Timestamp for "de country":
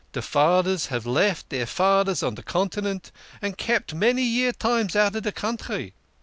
5.21-5.93